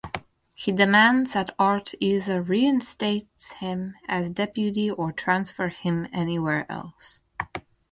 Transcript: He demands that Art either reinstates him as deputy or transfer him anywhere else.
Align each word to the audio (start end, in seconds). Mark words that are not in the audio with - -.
He 0.55 0.71
demands 0.71 1.33
that 1.33 1.51
Art 1.59 1.91
either 1.99 2.41
reinstates 2.41 3.51
him 3.51 3.93
as 4.07 4.31
deputy 4.31 4.89
or 4.89 5.11
transfer 5.11 5.67
him 5.67 6.07
anywhere 6.11 6.65
else. 6.71 7.21